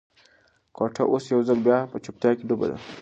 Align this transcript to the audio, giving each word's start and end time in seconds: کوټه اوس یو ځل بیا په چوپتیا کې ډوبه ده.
کوټه 0.75 1.03
اوس 1.11 1.23
یو 1.33 1.41
ځل 1.47 1.59
بیا 1.67 1.77
په 1.91 1.97
چوپتیا 2.03 2.31
کې 2.37 2.43
ډوبه 2.49 2.65
ده. 2.71 2.77